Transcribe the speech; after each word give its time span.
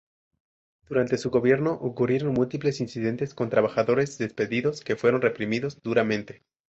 Durante 0.89 1.19
su 1.19 1.29
gobierno 1.29 1.73
ocurrieron 1.73 2.33
múltiples 2.33 2.81
incidentes 2.81 3.35
con 3.35 3.51
trabajadores 3.51 4.17
despedidos 4.17 4.81
que 4.83 4.95
fueron 4.95 5.21
reprimidos 5.21 5.79
duramente. 5.83 6.41